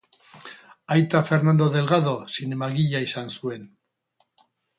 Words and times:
Aita 0.95 1.21
Fernando 1.31 1.67
Delgado 1.75 2.15
zinemagilea 2.37 3.03
izan 3.11 3.31
zuen. 3.37 3.71